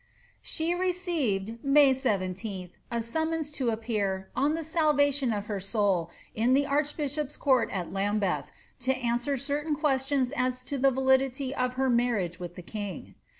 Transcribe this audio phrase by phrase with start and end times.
[0.41, 6.09] She received, May 17th, a BumiDons to appear, ^ on the salTation of her soul,
[6.33, 11.53] in tlie archbishop's court at Lambeth, to answer certain ques tions as to the validity
[11.53, 13.15] of her marriage with tlie king."